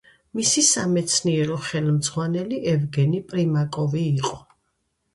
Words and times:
მისი 0.37 0.63
სამეცნიერო 0.69 1.59
ხელმძღვანელი 1.67 2.59
ევგენი 2.75 3.23
პრიმაკოვი 3.31 4.07
იყო. 4.21 4.45